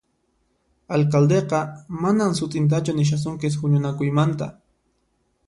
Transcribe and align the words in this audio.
Alcaldeqa 0.95 1.59
manan 2.05 2.33
sut'intachu 2.41 2.97
nishasunkis 3.01 3.61
huñunakuymanta 3.61 4.51